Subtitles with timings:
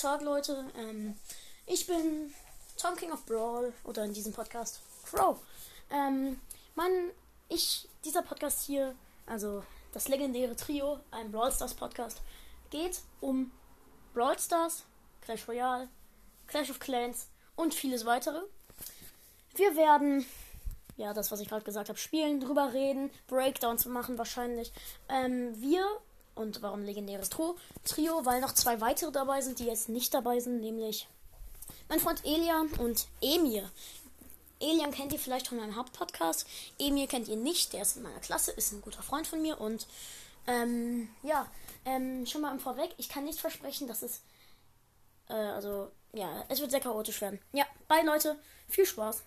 [0.00, 0.64] Tag, Leute.
[0.78, 1.14] Ähm,
[1.66, 2.32] ich bin
[2.78, 5.38] Tom King of Brawl oder in diesem Podcast Crow.
[5.90, 6.40] Ähm,
[6.74, 7.10] mein,
[7.50, 8.94] ich, dieser Podcast hier,
[9.26, 12.22] also das legendäre Trio, ein Brawl Stars Podcast,
[12.70, 13.52] geht um
[14.14, 14.84] Brawl Stars,
[15.20, 15.86] Clash Royale,
[16.46, 18.40] Clash of Clans und vieles weitere.
[19.54, 20.24] Wir werden,
[20.96, 24.72] ja, das, was ich gerade gesagt habe, spielen, drüber reden, Breakdowns machen wahrscheinlich.
[25.10, 25.84] Ähm, wir
[26.34, 27.56] und warum legendäres Trio?
[27.84, 31.08] Trio, weil noch zwei weitere dabei sind, die jetzt nicht dabei sind, nämlich
[31.88, 33.70] mein Freund Elian und Emir.
[34.60, 36.46] Elian kennt ihr vielleicht von meinem Hauptpodcast.
[36.78, 39.60] Emir kennt ihr nicht, der ist in meiner Klasse, ist ein guter Freund von mir
[39.60, 39.86] und
[40.46, 41.46] ähm, ja,
[41.84, 44.22] ähm, schon mal im Vorweg, ich kann nicht versprechen, dass es
[45.28, 47.40] äh, also ja, es wird sehr chaotisch werden.
[47.52, 48.36] Ja, bye Leute,
[48.68, 49.22] viel Spaß.